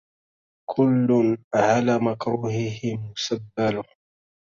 [0.69, 3.83] كل على مكروهه مسبل